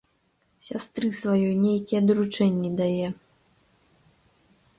[0.67, 3.07] Сястры сваёй нейкія даручэнні дае.